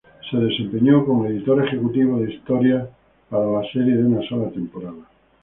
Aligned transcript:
Se 0.31 0.35
desempeñó 0.35 1.05
como 1.05 1.27
editor 1.27 1.63
ejecutivo 1.63 2.17
de 2.17 2.33
historias 2.33 2.89
para 3.29 3.45
la 3.45 3.61
serie 3.71 3.97
de 3.97 4.03
una 4.05 4.27
sola 4.27 4.49
temporada. 4.49 4.97